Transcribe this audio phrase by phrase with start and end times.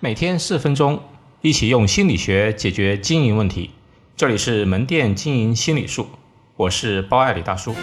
[0.00, 1.00] 每天四分钟，
[1.42, 3.72] 一起用心理学解决经营问题。
[4.16, 6.06] 这里是门店经营心理术，
[6.54, 7.74] 我是包爱李大叔。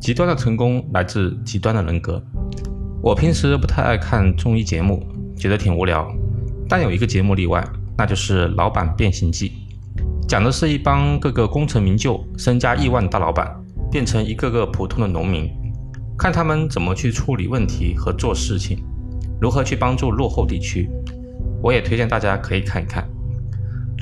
[0.00, 2.22] 极端的成功来自极端的人格。
[3.02, 5.04] 我平时不太爱看综艺节目，
[5.36, 6.08] 觉得挺无聊。
[6.68, 7.66] 但有一个节目例外，
[7.98, 9.50] 那就是《老板变形记》，
[10.28, 13.60] 讲的是一帮各个功成名就、身家亿万的大老板。
[13.94, 15.48] 变成一个个普通的农民，
[16.18, 18.82] 看他们怎么去处理问题和做事情，
[19.40, 20.90] 如何去帮助落后地区。
[21.62, 23.08] 我也推荐大家可以看一看。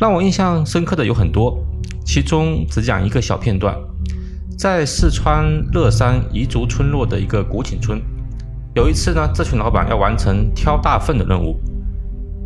[0.01, 1.63] 让我印象深刻的有很多，
[2.07, 3.77] 其中只讲一个小片段。
[4.57, 8.01] 在四川乐山彝族村落的一个古井村，
[8.75, 11.61] 有一次呢，这群老板要完成挑大粪的任务。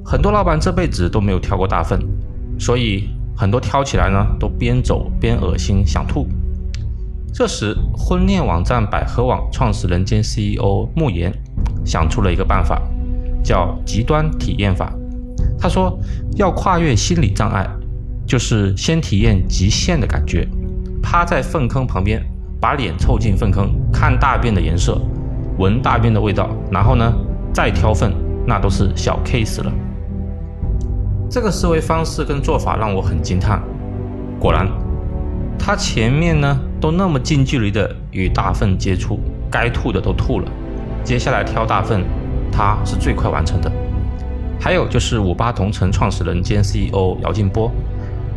[0.05, 2.01] 很多老板这辈子都没有挑过大粪，
[2.59, 6.27] 所以很多挑起来呢，都边走边恶心想吐。
[7.39, 11.31] 这时，婚恋网站百合网创始人兼 CEO 穆言
[11.85, 12.81] 想出了一个办法，
[13.45, 14.91] 叫极端体验法。
[15.59, 15.99] 他说，
[16.37, 17.69] 要跨越心理障碍，
[18.27, 20.49] 就是先体验极限的感觉，
[21.03, 22.25] 趴在粪坑旁边，
[22.59, 24.99] 把脸凑近粪坑，看大便的颜色，
[25.59, 27.13] 闻大便的味道，然后呢，
[27.53, 28.15] 再挑粪，
[28.47, 29.71] 那都是小 case 了。
[31.29, 33.63] 这个思维方式跟做法让我很惊叹。
[34.41, 34.67] 果然，
[35.59, 36.59] 他前面呢。
[36.87, 39.19] 都那么近距离的与大粪接触，
[39.51, 40.47] 该吐的都吐了。
[41.03, 42.05] 接下来挑大粪，
[42.53, 43.69] 他是最快完成的。
[44.61, 47.73] 还有就是五八同城创始人兼 CEO 姚劲波，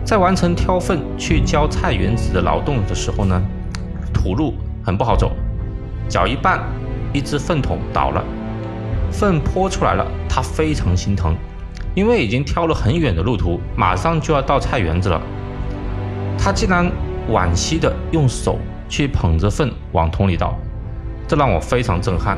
[0.04, 3.40] 在完成挑粪去浇菜园子的劳动的时候呢，
[4.12, 5.32] 土路很不好走，
[6.08, 6.60] 搅一半，
[7.14, 8.24] 一只粪桶倒了，
[9.12, 11.36] 粪泼出来了，他非常心疼，
[11.94, 15.22] 因为已经挑了很远的路途，马上就要到菜园子了，
[16.36, 16.92] 他竟然。
[17.30, 20.58] 惋惜的用手去捧着粪往桶里倒，
[21.28, 22.38] 这让我非常震撼。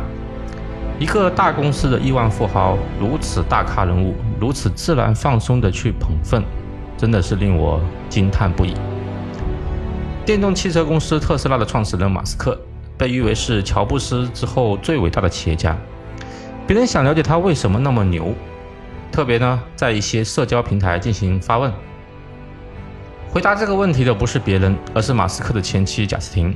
[1.00, 6.44] 一个大公司的亿万富豪，如此大咖人物，如此自然放松的去捧粪，
[6.96, 8.74] 真的是令我惊叹不已。
[10.24, 12.60] 电动汽车公司特斯拉的创始人马斯克，
[12.98, 15.76] 被誉为是乔布斯之后最伟大的企业家。
[16.68, 18.34] 别人想了解他为什么那么牛，
[19.12, 21.74] 特别呢，在一些社交平台进行发问。
[23.34, 26.54] 回答这个问题的不是别人，而是马斯克的前妻贾斯汀。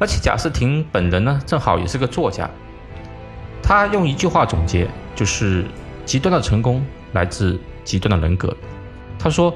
[0.00, 2.50] 而且贾斯汀本人呢，正好也是个作家。
[3.62, 5.64] 他用一句话总结，就是
[6.04, 8.54] 极端的成功来自极端的人格。
[9.16, 9.54] 他说，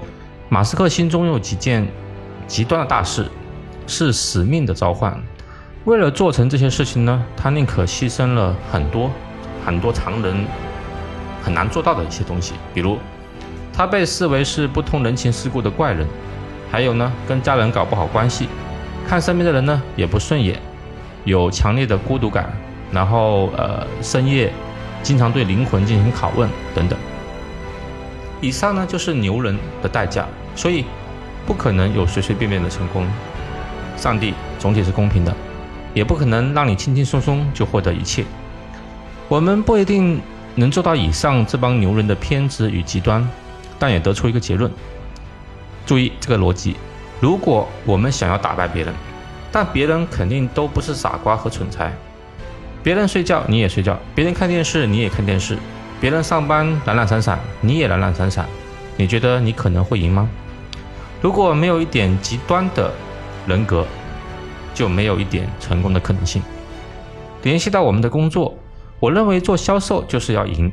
[0.49, 1.85] 马斯克心中有几件
[2.47, 3.29] 极端的大事，
[3.89, 5.21] 是使命的召唤。
[5.85, 9.11] 为了做成这些事情呢，他宁可牺牲了很多
[9.67, 10.47] 很多常人
[11.43, 12.97] 很难做到的一些东西，比如。
[13.81, 16.07] 他被视为是不通人情世故的怪人，
[16.71, 18.47] 还有呢，跟家人搞不好关系，
[19.09, 20.61] 看身边的人呢也不顺眼，
[21.25, 22.53] 有强烈的孤独感，
[22.93, 24.53] 然后呃深夜
[25.03, 26.99] 经常对灵魂进行拷问等等。
[28.43, 30.85] 以上呢就是牛人的代价，所以
[31.47, 33.07] 不可能有随随便便的成功。
[33.97, 35.35] 上帝总体是公平的，
[35.95, 38.27] 也不可能让你轻轻松松就获得一切。
[39.27, 40.21] 我们不一定
[40.55, 43.27] 能做到以上这帮牛人的偏执与极端。
[43.81, 44.71] 但也得出一个结论，
[45.87, 46.77] 注意这个逻辑：
[47.19, 48.95] 如果我们想要打败别人，
[49.51, 51.93] 但别人肯定都不是傻瓜和蠢材。
[52.83, 55.59] 别人睡觉你也睡觉，别人看电视你也看电视，
[56.01, 58.47] 别人上班懒懒散散你也懒懒散散，
[58.97, 60.29] 你觉得你可能会赢吗？
[61.23, 62.93] 如果没有一点极端的
[63.47, 63.87] 人格，
[64.75, 66.43] 就没有一点成功的可能性。
[67.43, 68.57] 联系到我们的工作，
[68.99, 70.71] 我认为做销售就是要赢。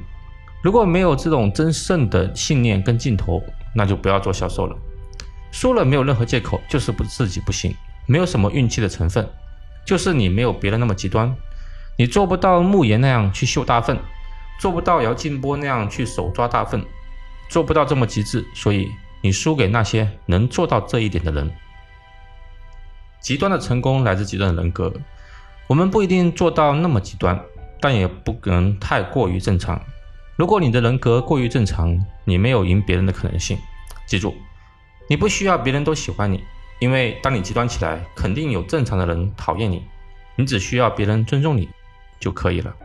[0.68, 3.42] 如果没有这种真正的信念跟劲头，
[3.74, 4.76] 那就不要做销售了。
[5.50, 7.74] 输了没有任何借口，就是不自己不行，
[8.06, 9.26] 没有什么运气的成分，
[9.86, 11.34] 就是你没有别人那么极端，
[11.98, 13.98] 你做不到慕言那样去秀大粪，
[14.60, 16.84] 做不到姚劲波那样去手抓大粪，
[17.50, 18.90] 做不到这么极致，所以
[19.22, 21.50] 你输给那些能做到这一点的人。
[23.22, 24.92] 极端的成功来自极端的人格，
[25.68, 27.42] 我们不一定做到那么极端，
[27.80, 29.82] 但也不能太过于正常。
[30.38, 33.58] 如果你的人格过于正常，你没有赢别人的可能性。
[34.06, 34.36] 记住，
[35.10, 36.44] 你不需要别人都喜欢你，
[36.78, 39.84] 因为当你极端起来，肯定有正常的人讨厌你。
[40.36, 41.68] 你只需要别人尊重你
[42.20, 42.76] 就可以了。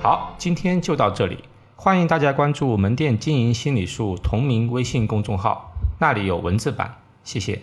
[0.00, 1.44] 好，今天就到这里，
[1.76, 7.02] 欢迎大家关注门店经营心理术同名微信公众号，那里有文字版。
[7.22, 7.60] 谢谢。